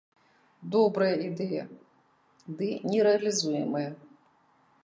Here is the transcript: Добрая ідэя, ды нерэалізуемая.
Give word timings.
Добрая 0.75 1.09
ідэя, 1.27 1.63
ды 2.63 2.67
нерэалізуемая. 2.91 3.89